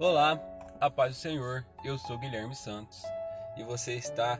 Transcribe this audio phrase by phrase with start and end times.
[0.00, 0.40] Olá,
[0.80, 1.66] a paz do Senhor.
[1.82, 3.02] Eu sou Guilherme Santos
[3.56, 4.38] e você está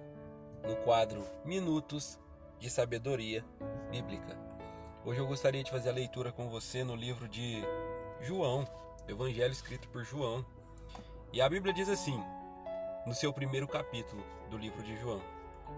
[0.62, 2.16] no quadro Minutos
[2.60, 3.44] de Sabedoria
[3.90, 4.38] Bíblica.
[5.04, 7.60] Hoje eu gostaria de fazer a leitura com você no livro de
[8.20, 8.68] João,
[9.08, 10.46] Evangelho escrito por João.
[11.32, 12.22] E a Bíblia diz assim,
[13.04, 15.20] no seu primeiro capítulo do livro de João: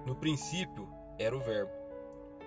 [0.05, 0.87] No princípio
[1.19, 1.73] era o Verbo,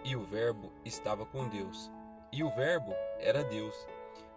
[0.04, 1.90] e o Verbo estava com Deus,
[2.32, 3.74] e o Verbo era Deus.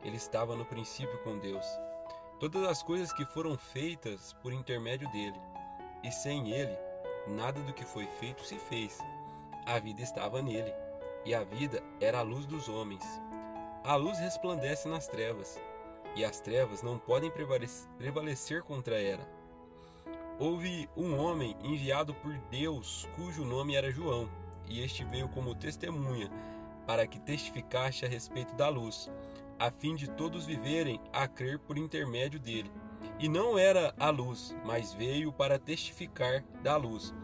[0.02, 1.66] Ele estava no princípio com Deus.
[2.38, 5.40] Todas as coisas que foram feitas por intermédio dele,
[6.04, 6.76] e sem ele,
[7.26, 8.98] nada do que foi feito se fez.
[9.64, 10.70] A vida estava nele,
[11.24, 13.02] e a vida era a luz dos homens.
[13.82, 15.58] A luz resplandece nas trevas,
[16.14, 17.32] e as trevas não podem
[17.96, 19.26] prevalecer contra ela.
[20.38, 24.28] Houve um homem enviado por Deus, cujo nome era João,
[24.68, 26.30] e este veio como testemunha,
[26.86, 29.10] para que testificasse a respeito da luz,
[29.58, 32.70] a fim de todos viverem a crer por intermédio dele.
[33.18, 37.14] E não era a luz, mas veio para testificar da luz,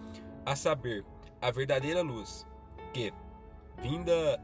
[0.44, 1.05] a saber,
[1.41, 2.47] a verdadeira luz,
[2.92, 3.12] que,
[3.78, 4.42] vinda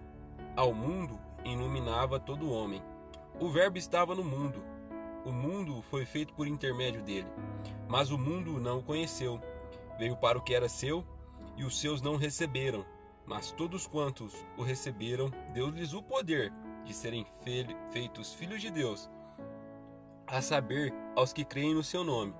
[0.56, 2.82] ao mundo, iluminava todo homem.
[3.40, 4.62] O Verbo estava no mundo.
[5.24, 7.28] O mundo foi feito por intermédio dele,
[7.88, 9.40] mas o mundo não o conheceu.
[9.98, 11.04] Veio para o que era seu,
[11.56, 12.84] e os seus não receberam.
[13.26, 16.52] Mas todos quantos o receberam, deu-lhes o poder
[16.88, 17.26] de serem
[17.90, 19.10] feitos filhos de Deus,
[20.26, 22.34] a saber, aos que creem no seu nome,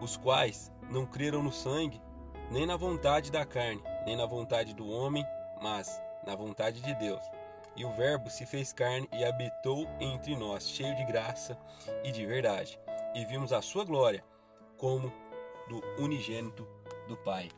[0.00, 2.02] os quais não creram no sangue,
[2.50, 5.24] nem na vontade da carne, nem na vontade do homem,
[5.62, 7.22] mas na vontade de Deus.
[7.76, 11.56] E o Verbo se fez carne e habitou entre nós, cheio de graça
[12.02, 12.78] e de verdade.
[13.14, 14.24] E vimos a sua glória
[14.76, 15.12] como
[15.68, 16.66] do unigênito
[17.06, 17.50] do Pai.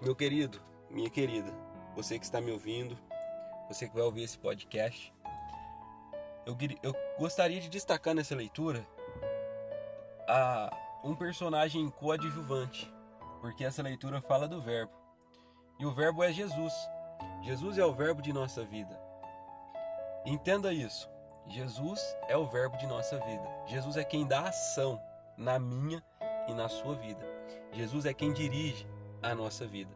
[0.00, 1.52] Meu querido, minha querida,
[1.94, 2.98] você que está me ouvindo,
[3.74, 5.12] você que vai ouvir esse podcast,
[6.46, 8.86] eu, eu gostaria de destacar nessa leitura
[10.28, 10.72] a,
[11.02, 12.92] um personagem coadjuvante,
[13.40, 14.92] porque essa leitura fala do Verbo.
[15.80, 16.72] E o Verbo é Jesus.
[17.42, 18.96] Jesus é o Verbo de nossa vida.
[20.24, 21.10] Entenda isso.
[21.48, 23.44] Jesus é o Verbo de nossa vida.
[23.66, 25.02] Jesus é quem dá ação
[25.36, 26.00] na minha
[26.48, 27.26] e na sua vida.
[27.72, 28.86] Jesus é quem dirige
[29.20, 29.90] a nossa vida.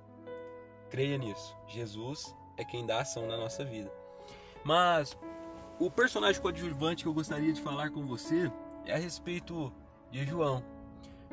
[0.91, 1.57] Creia nisso.
[1.69, 3.91] Jesus é quem dá ação na nossa vida.
[4.65, 5.17] Mas
[5.79, 8.51] o personagem coadjuvante que eu gostaria de falar com você
[8.85, 9.73] é a respeito
[10.11, 10.63] de João.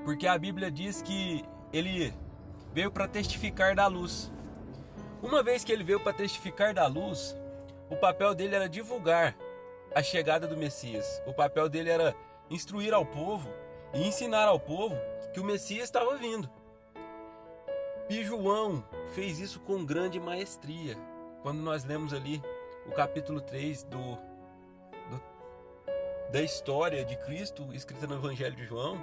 [0.06, 1.44] Porque a Bíblia diz que
[1.74, 2.14] ele
[2.72, 4.32] veio para testificar da luz.
[5.22, 7.36] Uma vez que ele veio para testificar da luz,
[7.90, 9.36] o papel dele era divulgar
[9.96, 11.22] a chegada do Messias.
[11.26, 12.16] O papel dele era
[12.50, 13.50] instruir ao povo
[13.94, 14.96] e ensinar ao povo
[15.34, 16.48] que o Messias estava vindo.
[18.10, 18.84] E João
[19.16, 20.96] fez isso com grande maestria.
[21.46, 22.42] Quando nós lemos ali
[22.88, 25.22] o capítulo 3 do, do,
[26.32, 28.98] da história de Cristo escrita no Evangelho de João,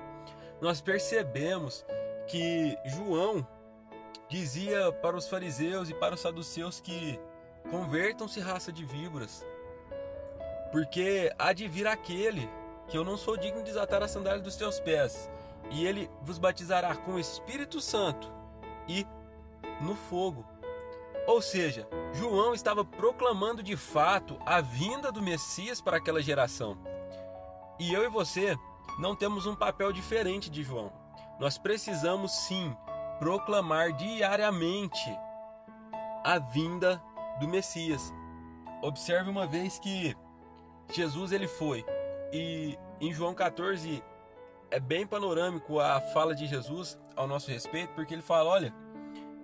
[0.60, 1.86] nós percebemos
[2.26, 3.46] que João
[4.28, 7.16] dizia para os fariseus e para os saduceus que
[7.70, 9.46] convertam-se raça de víboras,
[10.72, 12.50] porque há de vir aquele
[12.88, 15.30] que eu não sou digno de desatar a sandália dos teus pés,
[15.70, 18.28] e ele vos batizará com o Espírito Santo
[18.88, 19.06] e
[19.80, 20.44] no fogo.
[21.26, 26.76] Ou seja, João estava proclamando de fato a vinda do Messias para aquela geração.
[27.78, 28.56] E eu e você
[28.98, 30.92] não temos um papel diferente de João.
[31.38, 32.76] Nós precisamos sim
[33.18, 35.00] proclamar diariamente
[36.24, 37.02] a vinda
[37.40, 38.12] do Messias.
[38.82, 40.16] Observe uma vez que
[40.92, 41.84] Jesus ele foi
[42.32, 44.02] e em João 14
[44.70, 48.74] é bem panorâmico a fala de Jesus ao nosso respeito, porque ele fala: "Olha,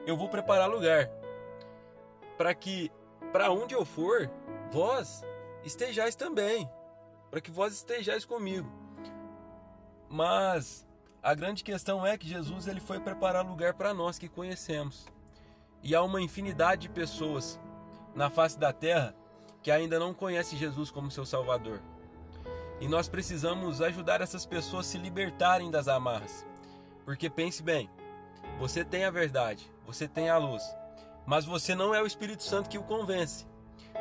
[0.07, 1.09] eu vou preparar lugar
[2.39, 2.91] para que
[3.33, 4.31] para onde eu for,
[4.71, 5.23] vós
[5.65, 6.71] estejais também,
[7.31, 8.71] para que vós estejais comigo.
[10.09, 10.87] Mas
[11.23, 15.07] a grande questão é que Jesus ele foi preparar lugar para nós que conhecemos.
[15.83, 17.61] E há uma infinidade de pessoas
[18.15, 19.15] na face da terra
[19.63, 21.83] que ainda não conhecem Jesus como seu Salvador.
[22.81, 26.47] E nós precisamos ajudar essas pessoas a se libertarem das amarras.
[27.05, 27.91] Porque pense bem,
[28.59, 30.63] você tem a verdade, você tem a luz,
[31.29, 33.47] mas você não é o Espírito Santo que o convence.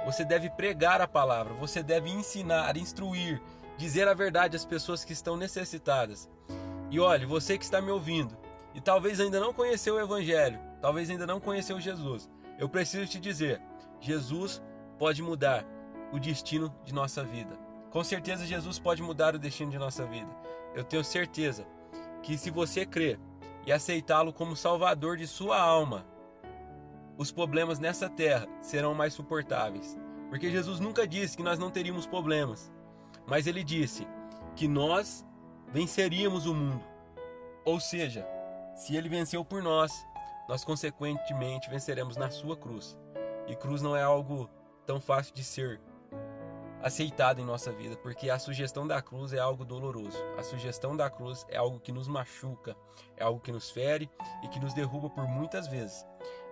[0.06, 3.42] Você deve pregar a palavra, você deve ensinar, instruir,
[3.78, 6.30] dizer a verdade às pessoas que estão necessitadas.
[6.90, 8.38] E olhe, você que está me ouvindo
[8.74, 13.20] e talvez ainda não conheceu o Evangelho, talvez ainda não conheceu Jesus, eu preciso te
[13.20, 13.62] dizer:
[14.00, 14.64] Jesus
[14.98, 15.66] pode mudar
[16.14, 17.60] o destino de nossa vida.
[17.92, 20.34] Com certeza, Jesus pode mudar o destino de nossa vida.
[20.74, 21.68] Eu tenho certeza
[22.24, 23.20] que se você crer
[23.66, 26.06] e aceitá-lo como Salvador de sua alma,
[27.18, 29.98] os problemas nessa terra serão mais suportáveis.
[30.30, 32.72] Porque Jesus nunca disse que nós não teríamos problemas,
[33.26, 34.08] mas ele disse
[34.56, 35.26] que nós
[35.70, 36.84] venceríamos o mundo.
[37.66, 38.28] Ou seja,
[38.76, 39.92] se ele venceu por nós,
[40.48, 42.98] nós consequentemente venceremos na sua cruz.
[43.48, 44.50] E cruz não é algo
[44.86, 45.82] tão fácil de ser
[46.82, 50.18] aceitado em nossa vida, porque a sugestão da cruz é algo doloroso.
[50.38, 52.76] A sugestão da cruz é algo que nos machuca,
[53.16, 54.10] é algo que nos fere
[54.44, 56.06] e que nos derruba por muitas vezes.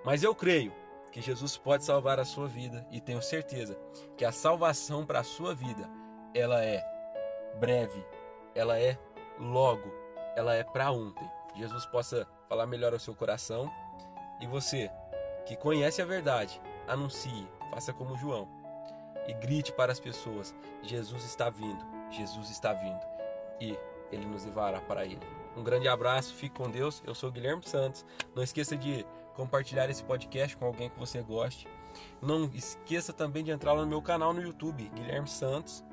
[0.06, 0.72] Mas eu creio
[1.12, 3.76] que Jesus pode salvar a sua vida e tenho certeza
[4.16, 5.90] que a salvação para a sua vida,
[6.34, 6.84] ela é
[7.60, 8.06] breve,
[8.54, 9.00] ela é
[9.40, 9.92] logo,
[10.36, 11.28] ela é para ontem.
[11.56, 13.72] Jesus possa falar melhor ao seu coração
[14.40, 14.92] e você
[15.46, 18.48] que conhece a verdade, anuncie, faça como João
[19.28, 20.54] e grite para as pessoas:
[20.84, 23.02] Jesus está vindo, Jesus está vindo
[23.60, 23.78] e
[24.12, 25.26] ele nos levará para ele.
[25.56, 27.02] Um grande abraço, fique com Deus.
[27.08, 28.06] Eu sou Guilherme Santos.
[28.36, 29.06] Não esqueça de
[29.36, 31.68] compartilhar esse podcast com alguém que você goste.
[32.22, 35.84] Não esqueça também de entrar no meu canal no YouTube, Guilherme Santos.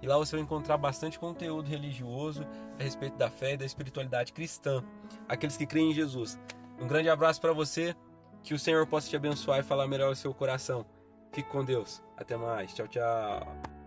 [0.00, 2.44] E lá você vai encontrar bastante conteúdo religioso
[2.78, 4.82] a respeito da fé e da espiritualidade cristã,
[5.28, 6.38] aqueles que creem em Jesus.
[6.80, 7.94] Um grande abraço para você,
[8.42, 10.84] que o Senhor possa te abençoar e falar melhor o seu coração.
[11.30, 12.02] Fique com Deus.
[12.16, 12.74] Até mais.
[12.74, 13.81] Tchau, tchau.